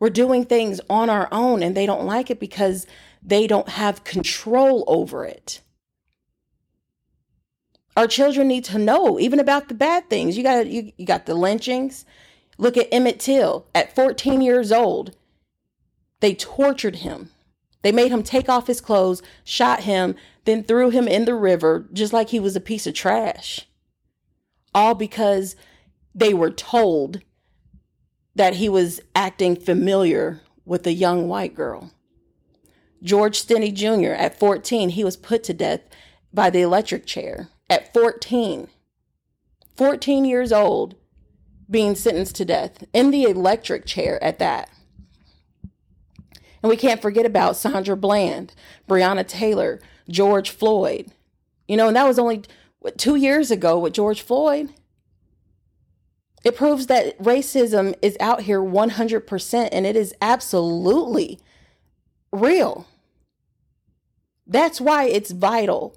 We're 0.00 0.10
doing 0.10 0.44
things 0.44 0.80
on 0.88 1.10
our 1.10 1.28
own, 1.32 1.62
and 1.62 1.76
they 1.76 1.86
don't 1.86 2.06
like 2.06 2.30
it 2.30 2.38
because 2.38 2.86
they 3.22 3.46
don't 3.46 3.68
have 3.68 4.04
control 4.04 4.84
over 4.86 5.24
it. 5.24 5.60
Our 7.96 8.06
children 8.06 8.46
need 8.46 8.64
to 8.66 8.78
know 8.78 9.18
even 9.18 9.40
about 9.40 9.68
the 9.68 9.74
bad 9.74 10.08
things. 10.08 10.36
You 10.36 10.44
got 10.44 10.66
you, 10.68 10.92
you 10.96 11.04
got 11.04 11.26
the 11.26 11.34
lynchings. 11.34 12.04
Look 12.56 12.76
at 12.76 12.88
Emmett 12.92 13.20
Till 13.20 13.66
at 13.74 13.94
14 13.94 14.40
years 14.40 14.70
old. 14.70 15.16
They 16.20 16.34
tortured 16.34 16.96
him. 16.96 17.30
They 17.82 17.92
made 17.92 18.10
him 18.10 18.22
take 18.22 18.48
off 18.48 18.66
his 18.66 18.80
clothes, 18.80 19.22
shot 19.44 19.80
him, 19.80 20.16
then 20.44 20.64
threw 20.64 20.90
him 20.90 21.06
in 21.06 21.24
the 21.24 21.34
river 21.34 21.86
just 21.92 22.12
like 22.12 22.30
he 22.30 22.40
was 22.40 22.56
a 22.56 22.60
piece 22.60 22.86
of 22.86 22.94
trash. 22.94 23.68
All 24.74 24.94
because 24.94 25.56
they 26.14 26.34
were 26.34 26.50
told 26.50 27.20
that 28.34 28.54
he 28.54 28.68
was 28.68 29.00
acting 29.14 29.56
familiar 29.56 30.40
with 30.64 30.86
a 30.86 30.92
young 30.92 31.28
white 31.28 31.54
girl. 31.54 31.92
George 33.02 33.40
Stinney 33.40 33.72
Jr., 33.72 34.12
at 34.12 34.38
14, 34.38 34.90
he 34.90 35.04
was 35.04 35.16
put 35.16 35.44
to 35.44 35.54
death 35.54 35.80
by 36.32 36.50
the 36.50 36.60
electric 36.60 37.06
chair 37.06 37.48
at 37.70 37.92
14, 37.92 38.68
14 39.76 40.24
years 40.24 40.52
old, 40.52 40.96
being 41.70 41.94
sentenced 41.94 42.36
to 42.36 42.44
death 42.44 42.84
in 42.92 43.10
the 43.10 43.24
electric 43.24 43.86
chair 43.86 44.22
at 44.22 44.38
that. 44.38 44.70
And 46.62 46.70
we 46.70 46.76
can't 46.76 47.02
forget 47.02 47.26
about 47.26 47.56
Sandra 47.56 47.96
Bland, 47.96 48.54
Breonna 48.88 49.26
Taylor, 49.26 49.80
George 50.08 50.50
Floyd. 50.50 51.12
You 51.66 51.76
know, 51.76 51.88
and 51.88 51.96
that 51.96 52.06
was 52.06 52.18
only 52.18 52.42
two 52.96 53.16
years 53.16 53.50
ago 53.50 53.78
with 53.78 53.92
George 53.92 54.22
Floyd. 54.22 54.70
It 56.44 56.56
proves 56.56 56.86
that 56.86 57.18
racism 57.18 57.94
is 58.00 58.16
out 58.20 58.42
here 58.42 58.60
100% 58.60 59.68
and 59.70 59.86
it 59.86 59.96
is 59.96 60.14
absolutely 60.22 61.38
real. 62.32 62.86
That's 64.46 64.80
why 64.80 65.04
it's 65.04 65.30
vital 65.30 65.96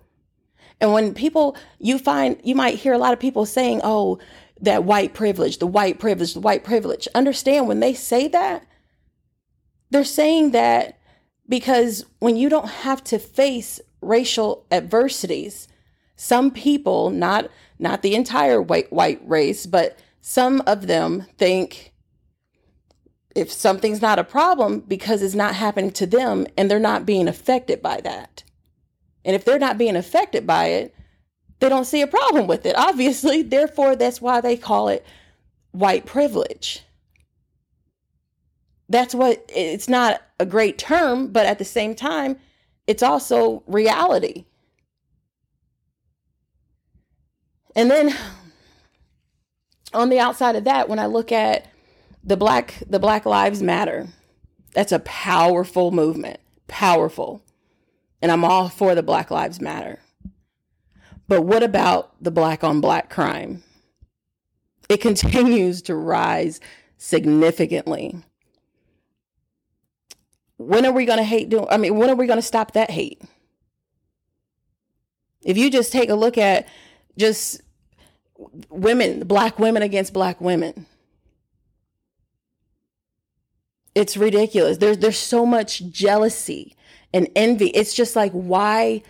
and 0.82 0.92
when 0.92 1.14
people, 1.14 1.56
you 1.78 2.00
find, 2.00 2.38
you 2.44 2.56
might 2.56 2.80
hear 2.80 2.92
a 2.92 2.98
lot 2.98 3.14
of 3.14 3.20
people 3.20 3.46
saying, 3.46 3.82
oh, 3.84 4.18
that 4.60 4.84
white 4.84 5.14
privilege, 5.14 5.60
the 5.60 5.68
white 5.68 6.00
privilege, 6.00 6.34
the 6.34 6.40
white 6.40 6.64
privilege. 6.64 7.08
Understand 7.14 7.68
when 7.68 7.80
they 7.80 7.94
say 7.94 8.28
that, 8.30 8.66
they're 9.92 10.04
saying 10.04 10.52
that 10.52 10.98
because 11.48 12.06
when 12.20 12.38
you 12.38 12.50
don't 12.50 12.70
have 12.70 13.04
to 13.06 13.20
face 13.20 13.80
racial 14.02 14.66
adversities, 14.72 15.68
some 16.16 16.52
people, 16.52 17.10
not 17.10 17.50
not 17.78 18.02
the 18.02 18.16
entire 18.16 18.62
white 18.62 18.92
white 18.92 19.22
race, 19.28 19.66
but 19.66 20.00
some 20.22 20.62
of 20.66 20.88
them 20.88 21.26
think 21.38 21.92
if 23.36 23.52
something's 23.52 24.02
not 24.02 24.20
a 24.20 24.24
problem 24.24 24.82
because 24.82 25.22
it's 25.22 25.36
not 25.36 25.56
happening 25.56 25.92
to 25.92 26.06
them 26.06 26.46
and 26.58 26.70
they're 26.70 26.80
not 26.80 27.06
being 27.06 27.28
affected 27.28 27.82
by 27.82 28.02
that. 28.02 28.44
And 29.24 29.36
if 29.36 29.46
they're 29.46 29.60
not 29.60 29.78
being 29.78 29.96
affected 29.96 30.46
by 30.46 30.66
it, 30.68 30.96
they 31.60 31.70
don't 31.70 31.86
see 31.86 32.02
a 32.02 32.08
problem 32.08 32.48
with 32.48 32.66
it, 32.66 32.78
obviously. 32.78 33.42
Therefore, 33.42 33.96
that's 33.96 34.22
why 34.22 34.42
they 34.42 34.58
call 34.58 34.90
it 34.90 35.06
white 35.72 36.06
privilege. 36.06 36.84
That's 38.92 39.16
what 39.16 39.46
it's 39.48 39.88
not 39.88 40.22
a 40.38 40.46
great 40.46 40.78
term, 40.78 41.30
but 41.30 41.46
at 41.46 41.60
the 41.60 41.66
same 41.66 41.96
time, 41.96 42.38
it's 42.88 43.02
also 43.02 43.64
reality. 43.66 44.44
And 47.74 47.90
then 47.90 48.14
on 49.94 50.10
the 50.10 50.20
outside 50.20 50.58
of 50.58 50.66
that, 50.66 50.90
when 50.90 51.00
I 51.00 51.06
look 51.06 51.32
at 51.32 51.68
the 52.22 52.36
black 52.36 52.84
the 52.86 53.00
Black 53.00 53.26
Lives 53.26 53.64
Matter, 53.64 54.10
that's 54.74 54.92
a 54.92 55.00
powerful 55.00 55.92
movement. 55.92 56.42
Powerful. 56.68 57.42
And 58.22 58.30
I'm 58.30 58.44
all 58.44 58.68
for 58.68 58.94
the 58.94 59.04
Black 59.04 59.32
Lives 59.32 59.62
Matter. 59.62 60.00
But 61.30 61.44
what 61.44 61.64
about 61.64 62.22
the 62.22 62.30
black 62.30 62.62
on 62.62 62.82
black 62.82 63.10
crime? 63.10 63.64
It 64.90 64.98
continues 65.02 65.82
to 65.84 65.96
rise 65.96 66.60
significantly. 66.98 68.22
When 70.68 70.86
are 70.86 70.92
we 70.92 71.06
going 71.06 71.18
to 71.18 71.24
hate 71.24 71.50
doing 71.50 71.68
I 71.70 71.78
mean, 71.78 71.98
when 71.98 72.10
are 72.10 72.16
we 72.16 72.28
going 72.28 72.38
to 72.38 72.44
stop 72.44 72.74
that 72.74 72.92
hate? 72.92 73.22
If 75.44 75.58
you 75.58 75.70
just 75.72 75.92
take 75.92 76.10
a 76.10 76.16
look 76.16 76.38
at 76.38 76.68
just 77.18 77.62
women, 78.70 79.28
black 79.28 79.60
women 79.60 79.82
against 79.82 80.14
black 80.14 80.40
women. 80.40 80.86
It's 83.94 84.16
ridiculous. 84.16 84.78
There's 84.78 84.98
there's 85.00 85.18
so 85.18 85.46
much 85.46 85.84
jealousy 85.90 86.76
and 87.14 87.28
envy. 87.36 87.68
It's 87.68 87.94
just 87.94 88.16
like, 88.16 88.32
why 88.32 89.04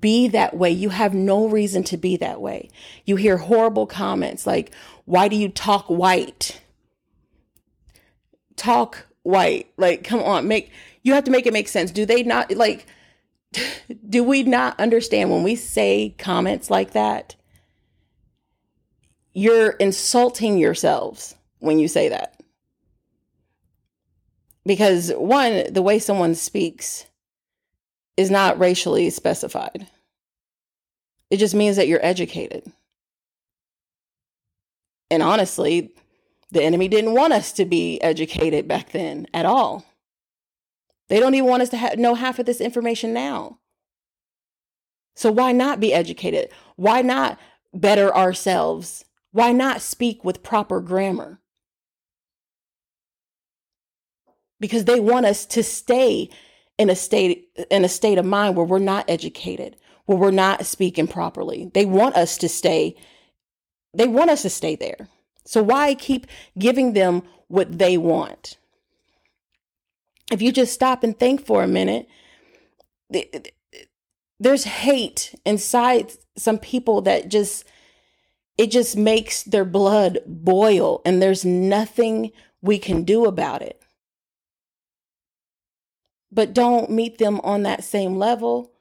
be 0.00 0.28
that 0.28 0.56
way? 0.56 0.70
You 0.70 0.88
have 0.90 1.12
no 1.12 1.48
reason 1.48 1.82
to 1.84 1.96
be 1.96 2.16
that 2.16 2.40
way. 2.40 2.70
You 3.04 3.16
hear 3.16 3.36
horrible 3.36 3.86
comments 3.86 4.46
like, 4.46 4.72
why 5.04 5.28
do 5.28 5.36
you 5.36 5.48
talk 5.48 5.86
white? 5.86 6.60
Talk 8.56 9.06
white. 9.22 9.70
Like, 9.76 10.04
come 10.04 10.20
on, 10.20 10.48
make, 10.48 10.70
you 11.02 11.14
have 11.14 11.24
to 11.24 11.30
make 11.30 11.46
it 11.46 11.52
make 11.52 11.68
sense. 11.68 11.90
Do 11.90 12.06
they 12.06 12.22
not, 12.22 12.52
like, 12.52 12.86
do 14.08 14.24
we 14.24 14.42
not 14.42 14.80
understand 14.80 15.30
when 15.30 15.42
we 15.42 15.56
say 15.56 16.14
comments 16.18 16.70
like 16.70 16.92
that? 16.92 17.36
You're 19.34 19.70
insulting 19.70 20.58
yourselves 20.58 21.34
when 21.58 21.78
you 21.78 21.88
say 21.88 22.08
that. 22.08 22.40
Because 24.64 25.10
one, 25.12 25.72
the 25.72 25.82
way 25.82 25.98
someone 25.98 26.34
speaks 26.34 27.06
is 28.16 28.30
not 28.30 28.58
racially 28.58 29.10
specified. 29.10 29.86
It 31.30 31.38
just 31.38 31.54
means 31.54 31.76
that 31.76 31.88
you're 31.88 32.04
educated. 32.04 32.70
And 35.10 35.22
honestly, 35.22 35.94
the 36.52 36.62
enemy 36.62 36.86
didn't 36.86 37.14
want 37.14 37.32
us 37.32 37.50
to 37.52 37.64
be 37.64 38.00
educated 38.02 38.68
back 38.68 38.92
then 38.92 39.26
at 39.34 39.46
all. 39.46 39.86
They 41.08 41.18
don't 41.18 41.34
even 41.34 41.48
want 41.48 41.62
us 41.62 41.70
to 41.70 41.78
ha- 41.78 41.94
know 41.96 42.14
half 42.14 42.38
of 42.38 42.46
this 42.46 42.60
information 42.60 43.12
now. 43.12 43.58
So 45.16 45.32
why 45.32 45.52
not 45.52 45.80
be 45.80 45.92
educated? 45.94 46.50
Why 46.76 47.02
not 47.02 47.38
better 47.74 48.14
ourselves? 48.14 49.04
Why 49.32 49.52
not 49.52 49.82
speak 49.82 50.24
with 50.24 50.42
proper 50.42 50.80
grammar? 50.80 51.40
Because 54.60 54.84
they 54.84 55.00
want 55.00 55.26
us 55.26 55.46
to 55.46 55.62
stay 55.62 56.30
in 56.78 56.90
a 56.90 56.96
state 56.96 57.48
in 57.70 57.84
a 57.84 57.88
state 57.88 58.18
of 58.18 58.24
mind 58.24 58.56
where 58.56 58.66
we're 58.66 58.78
not 58.78 59.08
educated, 59.08 59.76
where 60.06 60.18
we're 60.18 60.30
not 60.30 60.66
speaking 60.66 61.06
properly. 61.06 61.70
They 61.74 61.84
want 61.84 62.14
us 62.16 62.36
to 62.38 62.48
stay 62.48 62.96
they 63.94 64.06
want 64.06 64.30
us 64.30 64.42
to 64.42 64.50
stay 64.50 64.76
there. 64.76 65.08
So 65.44 65.62
why 65.62 65.94
keep 65.94 66.26
giving 66.58 66.92
them 66.92 67.22
what 67.48 67.78
they 67.78 67.96
want? 67.96 68.56
If 70.30 70.40
you 70.40 70.52
just 70.52 70.72
stop 70.72 71.02
and 71.02 71.18
think 71.18 71.44
for 71.44 71.62
a 71.62 71.68
minute, 71.68 72.08
there's 74.40 74.64
hate 74.64 75.34
inside 75.44 76.12
some 76.36 76.58
people 76.58 77.02
that 77.02 77.28
just 77.28 77.64
it 78.58 78.70
just 78.70 78.96
makes 78.96 79.42
their 79.42 79.64
blood 79.64 80.18
boil 80.26 81.00
and 81.04 81.20
there's 81.20 81.44
nothing 81.44 82.32
we 82.60 82.78
can 82.78 83.02
do 83.02 83.24
about 83.24 83.62
it. 83.62 83.80
But 86.30 86.54
don't 86.54 86.90
meet 86.90 87.18
them 87.18 87.40
on 87.40 87.62
that 87.62 87.84
same 87.84 88.16
level. 88.16 88.72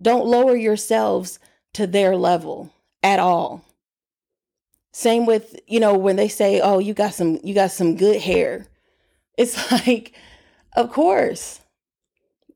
Don't 0.00 0.26
lower 0.26 0.56
yourselves 0.56 1.38
to 1.74 1.86
their 1.86 2.16
level 2.16 2.72
at 3.02 3.18
all. 3.18 3.64
Same 4.98 5.26
with, 5.26 5.60
you 5.68 5.78
know, 5.78 5.96
when 5.96 6.16
they 6.16 6.26
say, 6.26 6.60
"Oh, 6.60 6.80
you 6.80 6.92
got 6.92 7.14
some 7.14 7.38
you 7.44 7.54
got 7.54 7.70
some 7.70 7.94
good 7.94 8.20
hair." 8.20 8.66
It's 9.36 9.70
like, 9.86 10.12
of 10.74 10.90
course. 10.90 11.60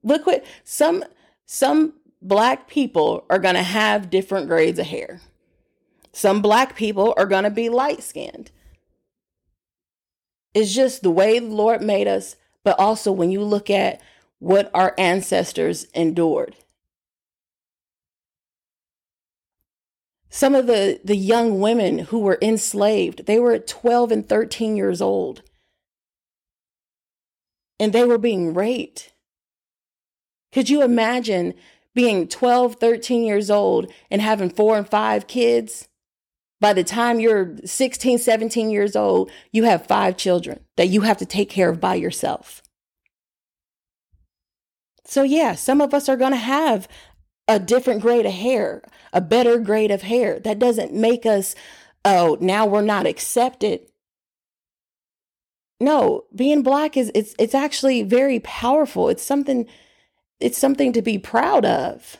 Look 0.02 0.26
what 0.26 0.44
some 0.64 1.04
some 1.46 1.92
black 2.20 2.66
people 2.66 3.25
are 3.30 3.38
going 3.38 3.54
to 3.54 3.62
have 3.62 4.11
different 4.11 4.49
grades 4.49 4.80
of 4.80 4.87
hair. 4.87 5.20
Some 6.12 6.42
black 6.42 6.75
people 6.75 7.14
are 7.16 7.26
going 7.26 7.44
to 7.44 7.50
be 7.50 7.68
light 7.68 8.02
skinned. 8.02 8.50
It's 10.52 10.75
just 10.75 11.04
the 11.04 11.12
way 11.12 11.38
the 11.38 11.46
Lord 11.46 11.80
made 11.80 12.08
us, 12.08 12.34
but 12.64 12.76
also 12.76 13.12
when 13.12 13.30
you 13.30 13.44
look 13.44 13.70
at 13.70 14.00
what 14.40 14.68
our 14.75 14.96
ancestors 14.99 15.84
endured. 15.94 16.56
Some 20.35 20.55
of 20.55 20.67
the, 20.67 20.99
the 21.05 21.15
young 21.15 21.61
women 21.61 21.99
who 21.99 22.21
were 22.21 22.39
enslaved, 22.41 23.27
they 23.27 23.39
were 23.39 23.59
12 23.59 24.11
and 24.11 24.27
13 24.27 24.77
years 24.77 25.03
old. 25.03 25.43
And 27.79 27.93
they 27.93 28.03
were 28.05 28.17
being 28.17 28.55
raped. 28.55 29.12
Could 30.51 30.71
you 30.71 30.83
imagine 30.83 31.53
being 31.95 32.29
12, 32.29 32.77
13 32.77 33.25
years 33.25 33.51
old 33.51 33.93
and 34.11 34.23
having 34.23 34.49
four 34.49 34.79
and 34.79 34.89
five 34.89 35.27
kids? 35.27 35.87
By 36.62 36.73
the 36.73 36.85
time 36.85 37.21
you're 37.21 37.59
16, 37.67 38.17
17 38.17 38.71
years 38.71 38.97
old, 38.97 39.31
you 39.53 39.65
have 39.65 39.87
five 39.87 40.17
children 40.17 40.61
that 40.79 40.89
you 40.89 41.03
have 41.03 41.19
to 41.19 41.27
take 41.27 41.51
care 41.51 41.69
of 41.69 41.79
by 41.79 41.97
yourself. 41.97 42.62
So, 45.05 45.25
yeah, 45.25 45.57
some 45.57 45.83
of 45.83 45.93
us 45.93 46.09
are 46.09 46.17
going 46.17 46.33
to 46.33 46.39
have 46.39 46.89
a 47.49 47.58
different 47.58 48.02
grade 48.02 48.26
of 48.26 48.32
hair, 48.32 48.82
a 49.12 49.20
better 49.20 49.58
grade 49.58 49.90
of 49.90 50.02
hair. 50.02 50.38
That 50.38 50.58
doesn't 50.58 50.92
make 50.92 51.26
us, 51.26 51.54
oh, 52.04 52.38
now 52.40 52.66
we're 52.66 52.82
not 52.82 53.06
accepted. 53.06 53.80
No, 55.80 56.25
being 56.34 56.62
black 56.62 56.96
is 56.96 57.11
it's 57.12 57.34
it's 57.40 57.56
actually 57.56 58.04
very 58.04 58.38
powerful. 58.38 59.08
It's 59.08 59.22
something 59.22 59.66
it's 60.38 60.56
something 60.56 60.92
to 60.92 61.02
be 61.02 61.18
proud 61.18 61.64
of. 61.64 62.18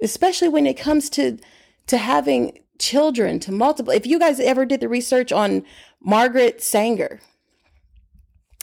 Especially 0.00 0.48
when 0.48 0.66
it 0.66 0.76
comes 0.76 1.10
to 1.10 1.38
to 1.88 1.98
having 1.98 2.60
children 2.78 3.40
to 3.40 3.50
multiple. 3.50 3.92
If 3.92 4.06
you 4.06 4.20
guys 4.20 4.38
ever 4.38 4.64
did 4.64 4.80
the 4.80 4.88
research 4.88 5.32
on 5.32 5.64
Margaret 6.00 6.62
Sanger, 6.62 7.20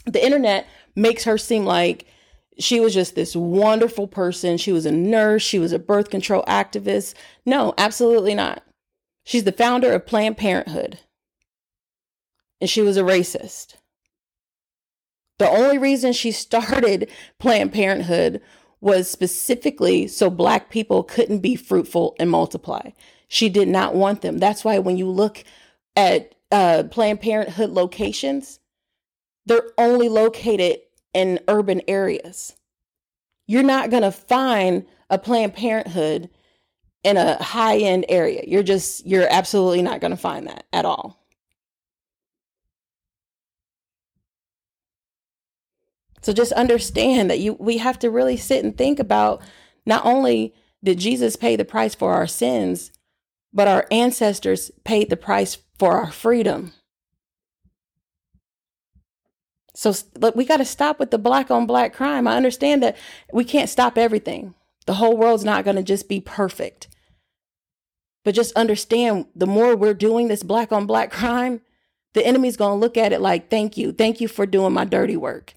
the 0.06 0.24
internet 0.24 0.66
makes 0.96 1.26
her 1.26 1.38
seem 1.38 1.66
like 1.66 2.06
she 2.60 2.80
was 2.80 2.94
just 2.94 3.16
this 3.16 3.36
wonderful 3.36 4.08
person. 4.08 4.58
She 4.58 4.72
was 4.72 4.86
a 4.86 4.92
nurse, 4.92 5.42
she 5.42 5.60
was 5.60 5.72
a 5.72 5.80
birth 5.80 6.10
control 6.10 6.44
activist. 6.48 7.14
No, 7.46 7.74
absolutely 7.78 8.36
not. 8.36 8.64
She's 9.24 9.46
the 9.46 9.52
founder 9.52 9.92
of 9.94 10.06
Planned 10.06 10.38
Parenthood, 10.38 11.00
and 12.60 12.70
she 12.70 12.82
was 12.82 12.98
a 12.98 13.02
racist. 13.02 13.76
The 15.38 15.50
only 15.50 15.78
reason 15.78 16.12
she 16.14 16.32
started 16.32 17.10
Planned 17.40 17.72
Parenthood 17.72 18.42
was 18.82 19.10
specifically 19.10 20.08
so 20.08 20.30
Black 20.30 20.70
people 20.70 21.04
couldn't 21.04 21.40
be 21.40 21.56
fruitful 21.56 22.16
and 22.20 22.30
multiply. 22.30 22.92
She 23.28 23.50
did 23.50 23.68
not 23.68 23.96
want 23.96 24.22
them. 24.22 24.38
That's 24.38 24.66
why 24.66 24.80
when 24.80 24.98
you 24.98 25.08
look 25.08 25.44
at 25.96 26.36
uh, 26.52 26.84
Planned 26.90 27.22
Parenthood 27.22 27.70
locations, 27.70 28.60
they're 29.46 29.70
only 29.78 30.10
located 30.10 30.80
in 31.14 31.40
urban 31.48 31.82
areas. 31.88 32.56
You're 33.48 33.64
not 33.64 33.90
going 33.90 34.04
to 34.04 34.12
find 34.12 34.86
a 35.10 35.18
Planned 35.18 35.56
Parenthood 35.56 36.30
in 37.04 37.18
a 37.18 37.42
high 37.42 37.78
end 37.78 38.06
area. 38.10 38.44
You're 38.46 38.64
just, 38.64 39.06
you're 39.06 39.28
absolutely 39.30 39.82
not 39.82 40.02
going 40.02 40.12
to 40.12 40.18
find 40.18 40.48
that 40.48 40.66
at 40.72 40.86
all. 40.86 41.20
So 46.22 46.34
just 46.34 46.52
understand 46.52 47.30
that 47.30 47.40
you 47.40 47.54
we 47.54 47.78
have 47.78 47.98
to 48.00 48.10
really 48.10 48.38
sit 48.38 48.64
and 48.64 48.78
think 48.78 49.00
about 49.00 49.42
not 49.86 50.06
only 50.06 50.54
did 50.84 51.00
Jesus 51.00 51.36
pay 51.36 51.56
the 51.56 51.66
price 51.66 51.96
for 51.96 52.14
our 52.14 52.28
sins, 52.28 52.92
but 53.54 53.68
our 53.68 53.88
ancestors 53.90 54.70
paid 54.84 55.10
the 55.10 55.18
price 55.18 55.58
for 55.78 55.94
our 55.94 56.12
freedom. 56.12 56.74
So 59.80 59.94
look, 60.20 60.36
we 60.36 60.44
got 60.44 60.58
to 60.58 60.66
stop 60.66 61.00
with 61.00 61.10
the 61.10 61.18
black 61.18 61.50
on 61.50 61.66
black 61.66 61.94
crime. 61.94 62.28
I 62.28 62.36
understand 62.36 62.84
that 62.84 62.98
we 63.32 63.46
can't 63.46 63.70
stop 63.70 63.98
everything. 63.98 64.54
The 64.88 64.96
whole 64.96 65.16
world's 65.16 65.46
not 65.46 65.64
going 65.64 65.78
to 65.78 65.84
just 65.84 66.10
be 66.10 66.20
perfect. 66.20 66.90
But 68.26 68.36
just 68.36 68.54
understand 68.58 69.28
the 69.34 69.48
more 69.48 69.78
we're 69.78 69.94
doing 69.94 70.28
this 70.28 70.44
black 70.44 70.74
on 70.74 70.86
black 70.86 71.12
crime, 71.14 71.62
the 72.12 72.28
enemy's 72.28 72.58
going 72.58 72.74
to 72.74 72.82
look 72.82 72.98
at 72.98 73.14
it 73.14 73.22
like, 73.22 73.50
thank 73.50 73.78
you. 73.78 73.94
Thank 73.94 74.20
you 74.20 74.28
for 74.28 74.46
doing 74.46 74.74
my 74.74 74.84
dirty 74.84 75.16
work. 75.16 75.54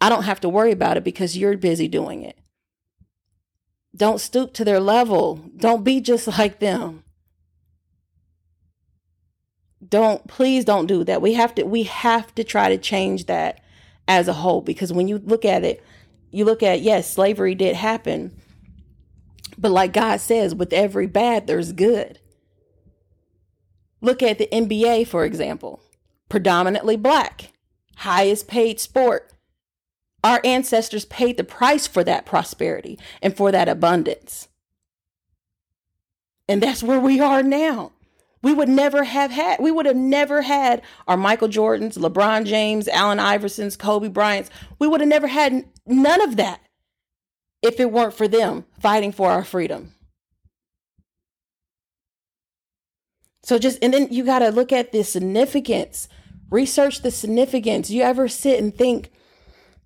I 0.00 0.08
don't 0.08 0.22
have 0.22 0.40
to 0.40 0.48
worry 0.48 0.72
about 0.72 0.96
it 0.96 1.04
because 1.04 1.36
you're 1.36 1.58
busy 1.58 1.86
doing 1.86 2.22
it. 2.22 2.38
Don't 3.94 4.22
stoop 4.22 4.54
to 4.54 4.64
their 4.64 4.80
level. 4.80 5.50
Don't 5.54 5.84
be 5.84 6.00
just 6.00 6.26
like 6.38 6.60
them. 6.60 7.04
Don't 9.86 10.26
please 10.28 10.64
don't 10.64 10.86
do 10.86 11.04
that. 11.04 11.20
We 11.20 11.34
have 11.34 11.54
to 11.56 11.64
we 11.64 11.82
have 11.82 12.34
to 12.36 12.42
try 12.42 12.70
to 12.70 12.78
change 12.78 13.26
that 13.26 13.60
as 14.08 14.28
a 14.28 14.34
whole 14.34 14.60
because 14.60 14.92
when 14.92 15.08
you 15.08 15.18
look 15.18 15.44
at 15.44 15.64
it, 15.64 15.82
you 16.30 16.44
look 16.44 16.62
at 16.62 16.80
yes, 16.80 17.10
slavery 17.12 17.54
did 17.54 17.76
happen. 17.76 18.36
But 19.58 19.72
like 19.72 19.92
God 19.92 20.20
says, 20.20 20.54
with 20.54 20.72
every 20.72 21.06
bad 21.06 21.46
there's 21.46 21.72
good. 21.72 22.18
Look 24.00 24.22
at 24.22 24.38
the 24.38 24.48
NBA 24.52 25.08
for 25.08 25.24
example. 25.24 25.80
Predominantly 26.28 26.96
black, 26.96 27.52
highest 27.96 28.48
paid 28.48 28.80
sport 28.80 29.32
our 30.26 30.40
ancestors 30.42 31.04
paid 31.04 31.36
the 31.36 31.44
price 31.44 31.86
for 31.86 32.02
that 32.02 32.26
prosperity 32.26 32.98
and 33.22 33.36
for 33.36 33.52
that 33.52 33.68
abundance. 33.68 34.48
And 36.48 36.60
that's 36.60 36.82
where 36.82 36.98
we 36.98 37.20
are 37.20 37.44
now. 37.44 37.92
We 38.46 38.54
would 38.54 38.68
never 38.68 39.02
have 39.02 39.32
had, 39.32 39.58
we 39.58 39.72
would 39.72 39.86
have 39.86 39.96
never 39.96 40.42
had 40.42 40.82
our 41.08 41.16
Michael 41.16 41.48
Jordans, 41.48 41.98
LeBron 41.98 42.44
James, 42.44 42.86
Allen 42.86 43.18
Iversons, 43.18 43.76
Kobe 43.76 44.06
Bryant's. 44.06 44.50
We 44.78 44.86
would 44.86 45.00
have 45.00 45.08
never 45.08 45.26
had 45.26 45.64
none 45.84 46.22
of 46.22 46.36
that 46.36 46.60
if 47.60 47.80
it 47.80 47.90
weren't 47.90 48.14
for 48.14 48.28
them 48.28 48.64
fighting 48.78 49.10
for 49.10 49.32
our 49.32 49.42
freedom. 49.42 49.94
So 53.42 53.58
just, 53.58 53.80
and 53.82 53.92
then 53.92 54.12
you 54.12 54.24
got 54.24 54.38
to 54.38 54.50
look 54.50 54.72
at 54.72 54.92
the 54.92 55.02
significance, 55.02 56.08
research 56.48 57.02
the 57.02 57.10
significance. 57.10 57.90
You 57.90 58.02
ever 58.02 58.28
sit 58.28 58.60
and 58.60 58.72
think, 58.72 59.10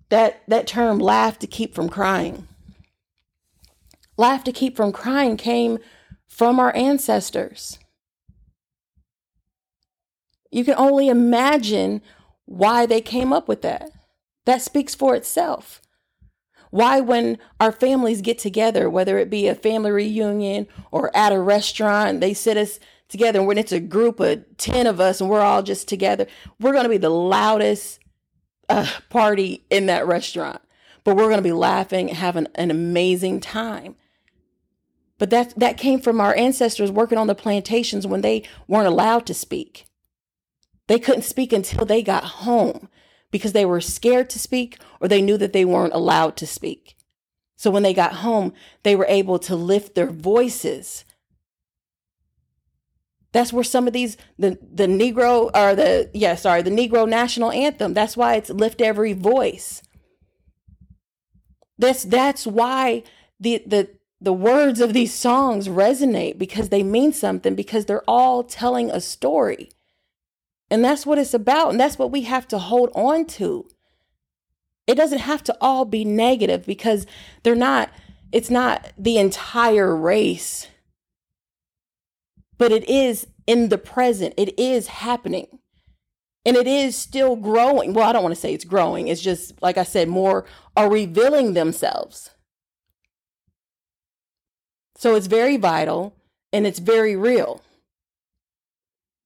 that 0.09 0.43
that 0.47 0.67
term 0.67 0.99
laugh 0.99 1.39
to 1.39 1.47
keep 1.47 1.73
from 1.73 1.89
crying. 1.89 2.47
Laugh 4.17 4.43
to 4.43 4.51
keep 4.51 4.77
from 4.77 4.91
crying 4.91 5.35
came 5.35 5.79
from 6.27 6.59
our 6.59 6.75
ancestors. 6.75 7.79
You 10.51 10.65
can 10.65 10.75
only 10.77 11.07
imagine 11.07 12.01
why 12.45 12.85
they 12.85 13.01
came 13.01 13.31
up 13.31 13.47
with 13.47 13.61
that. 13.61 13.89
That 14.45 14.61
speaks 14.61 14.93
for 14.93 15.15
itself. 15.15 15.81
Why, 16.69 16.99
when 17.01 17.37
our 17.59 17.71
families 17.71 18.21
get 18.21 18.37
together, 18.37 18.89
whether 18.89 19.17
it 19.17 19.29
be 19.29 19.47
a 19.47 19.55
family 19.55 19.91
reunion 19.91 20.67
or 20.89 21.15
at 21.15 21.33
a 21.33 21.39
restaurant, 21.39 22.21
they 22.21 22.33
sit 22.33 22.57
us 22.57 22.79
together, 23.09 23.39
and 23.39 23.47
when 23.47 23.57
it's 23.57 23.73
a 23.73 23.79
group 23.79 24.21
of 24.21 24.45
10 24.57 24.87
of 24.87 25.01
us 25.01 25.19
and 25.19 25.29
we're 25.29 25.41
all 25.41 25.63
just 25.63 25.87
together, 25.89 26.27
we're 26.59 26.71
going 26.71 26.85
to 26.85 26.89
be 26.89 26.97
the 26.97 27.09
loudest, 27.09 27.99
a 28.69 28.87
party 29.09 29.65
in 29.69 29.87
that 29.87 30.07
restaurant, 30.07 30.61
but 31.03 31.15
we're 31.15 31.25
going 31.25 31.35
to 31.35 31.41
be 31.41 31.51
laughing, 31.51 32.07
and 32.07 32.17
having 32.17 32.47
an 32.55 32.71
amazing 32.71 33.41
time. 33.41 33.95
But 35.17 35.29
that 35.29 35.53
that 35.57 35.77
came 35.77 35.99
from 35.99 36.21
our 36.21 36.35
ancestors 36.35 36.89
working 36.89 37.17
on 37.17 37.27
the 37.27 37.35
plantations 37.35 38.07
when 38.07 38.21
they 38.21 38.43
weren't 38.67 38.87
allowed 38.87 39.25
to 39.27 39.33
speak. 39.33 39.85
They 40.91 40.99
couldn't 40.99 41.23
speak 41.23 41.53
until 41.53 41.85
they 41.85 42.03
got 42.03 42.25
home 42.25 42.89
because 43.31 43.53
they 43.53 43.65
were 43.65 43.81
scared 43.81 44.29
to 44.31 44.39
speak 44.39 44.77
or 44.99 45.07
they 45.07 45.21
knew 45.21 45.37
that 45.37 45.53
they 45.53 45.65
weren't 45.65 45.93
allowed 45.93 46.35
to 46.37 46.47
speak. 46.47 46.97
So 47.55 47.71
when 47.71 47.83
they 47.83 47.93
got 47.93 48.15
home, 48.15 48.53
they 48.83 48.95
were 48.95 49.05
able 49.07 49.39
to 49.39 49.55
lift 49.55 49.95
their 49.95 50.11
voices 50.11 51.05
That's 53.31 53.53
where 53.53 53.63
some 53.63 53.87
of 53.87 53.93
these 53.93 54.17
the 54.37 54.59
the 54.61 54.87
Negro 54.87 55.51
or 55.55 55.75
the 55.75 56.09
yeah, 56.13 56.35
sorry, 56.35 56.61
the 56.61 56.71
Negro 56.71 57.07
national 57.07 57.51
anthem. 57.51 57.93
That's 57.93 58.17
why 58.17 58.35
it's 58.35 58.49
lift 58.49 58.81
every 58.81 59.13
voice. 59.13 59.81
That's 61.77 62.03
that's 62.03 62.45
why 62.45 63.03
the 63.39 63.63
the 63.65 63.89
the 64.21 64.33
words 64.33 64.81
of 64.81 64.93
these 64.93 65.13
songs 65.13 65.69
resonate 65.69 66.37
because 66.37 66.69
they 66.69 66.83
mean 66.83 67.13
something 67.13 67.55
because 67.55 67.85
they're 67.85 68.09
all 68.09 68.43
telling 68.43 68.91
a 68.91 69.01
story. 69.01 69.71
And 70.71 70.85
that's 70.85 71.05
what 71.05 71.19
it's 71.19 71.33
about 71.33 71.71
and 71.71 71.79
that's 71.79 71.99
what 71.99 72.11
we 72.11 72.21
have 72.21 72.47
to 72.47 72.57
hold 72.57 72.91
on 72.95 73.25
to. 73.25 73.67
It 74.87 74.95
doesn't 74.95 75.19
have 75.19 75.43
to 75.43 75.57
all 75.59 75.83
be 75.83 76.05
negative 76.05 76.65
because 76.65 77.05
they're 77.43 77.55
not 77.55 77.91
it's 78.31 78.49
not 78.49 78.93
the 78.97 79.17
entire 79.17 79.93
race. 79.93 80.67
But 82.57 82.71
it 82.71 82.89
is 82.89 83.27
in 83.45 83.67
the 83.67 83.77
present. 83.77 84.33
It 84.37 84.57
is 84.57 84.87
happening. 84.87 85.59
And 86.45 86.55
it 86.55 86.67
is 86.67 86.95
still 86.95 87.35
growing. 87.35 87.93
Well, 87.93 88.07
I 88.07 88.13
don't 88.13 88.23
want 88.23 88.33
to 88.33 88.39
say 88.39 88.53
it's 88.53 88.63
growing. 88.63 89.09
It's 89.09 89.21
just 89.21 89.61
like 89.61 89.77
I 89.77 89.83
said 89.83 90.07
more 90.07 90.45
are 90.77 90.89
revealing 90.89 91.53
themselves. 91.53 92.29
So 94.95 95.15
it's 95.15 95.27
very 95.27 95.57
vital 95.57 96.15
and 96.53 96.65
it's 96.65 96.79
very 96.79 97.17
real. 97.17 97.61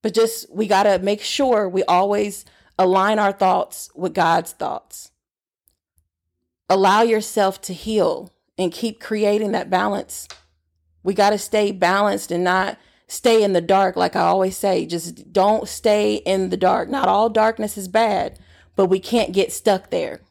But 0.05 0.13
just 0.13 0.53
we 0.53 0.67
got 0.67 0.83
to 0.83 0.99
make 0.99 1.23
sure 1.23 1.67
we 1.67 1.83
always 1.85 2.45
align 2.77 3.17
our 3.17 3.31
thoughts 3.31 3.89
with 3.95 4.13
God's 4.13 4.51
thoughts. 4.51 5.09
Allow 6.69 7.01
yourself 7.01 7.59
to 7.61 7.73
heal 7.73 8.31
and 8.55 8.71
keep 8.71 8.99
creating 8.99 9.53
that 9.53 9.71
balance. 9.71 10.27
We 11.01 11.15
got 11.15 11.31
to 11.31 11.39
stay 11.39 11.71
balanced 11.71 12.29
and 12.29 12.43
not 12.43 12.77
stay 13.07 13.41
in 13.41 13.53
the 13.53 13.61
dark. 13.61 13.95
Like 13.95 14.15
I 14.15 14.19
always 14.19 14.55
say, 14.55 14.85
just 14.85 15.33
don't 15.33 15.67
stay 15.67 16.17
in 16.17 16.49
the 16.49 16.57
dark. 16.57 16.87
Not 16.87 17.07
all 17.07 17.27
darkness 17.27 17.75
is 17.75 17.87
bad, 17.87 18.37
but 18.75 18.85
we 18.85 18.99
can't 18.99 19.33
get 19.33 19.51
stuck 19.51 19.89
there. 19.89 20.21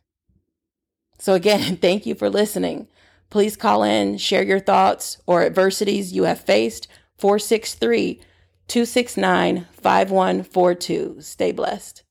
So, 1.19 1.35
again, 1.35 1.77
thank 1.83 2.07
you 2.07 2.15
for 2.15 2.31
listening. 2.31 2.87
Please 3.29 3.57
call 3.57 3.83
in, 3.83 4.19
share 4.19 4.45
your 4.45 4.61
thoughts 4.61 5.21
or 5.27 5.43
adversities 5.43 6.13
you 6.13 6.23
have 6.23 6.41
faced. 6.41 6.87
463 7.19 8.21
269 8.69 9.67
5142. 9.73 11.17
Stay 11.21 11.53
blessed. 11.53 12.03